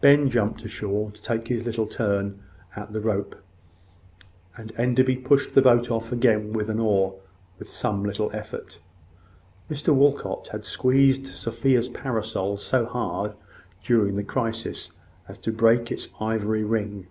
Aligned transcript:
Ben 0.00 0.30
jumped 0.30 0.64
ashore 0.64 1.10
to 1.10 1.20
take 1.20 1.48
his 1.48 1.68
turn 1.90 2.40
at 2.76 2.92
the 2.92 3.00
rope, 3.00 3.34
and 4.56 4.72
Enderby 4.76 5.16
pushed 5.16 5.52
the 5.52 5.62
boat 5.62 5.90
off 5.90 6.12
again 6.12 6.52
with 6.52 6.70
an 6.70 6.78
oar, 6.78 7.16
with 7.58 7.68
some 7.68 8.04
little 8.04 8.30
effort. 8.32 8.78
Mr 9.68 9.92
Walcot 9.92 10.46
had 10.52 10.64
squeezed 10.64 11.26
Sophia's 11.26 11.88
parasol 11.88 12.56
so 12.56 12.86
hard, 12.86 13.34
during 13.82 14.14
the 14.14 14.22
crisis, 14.22 14.92
as 15.26 15.38
to 15.38 15.50
break 15.50 15.90
its 15.90 16.14
ivory 16.20 16.62
ring. 16.62 17.08